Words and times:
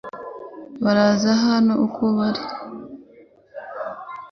Baraza 0.83 1.31
hano 1.45 1.73
uko 1.85 2.03
biri 2.15 2.43